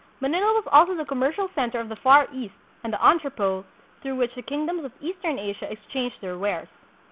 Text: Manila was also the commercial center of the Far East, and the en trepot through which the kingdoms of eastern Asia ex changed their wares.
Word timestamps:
Manila 0.19 0.51
was 0.55 0.63
also 0.71 0.95
the 0.95 1.05
commercial 1.05 1.47
center 1.53 1.79
of 1.79 1.87
the 1.87 1.95
Far 1.95 2.27
East, 2.33 2.55
and 2.83 2.91
the 2.91 3.05
en 3.05 3.19
trepot 3.19 3.63
through 4.01 4.15
which 4.15 4.33
the 4.33 4.41
kingdoms 4.41 4.83
of 4.83 4.91
eastern 4.99 5.37
Asia 5.37 5.69
ex 5.69 5.79
changed 5.93 6.15
their 6.21 6.39
wares. 6.39 6.69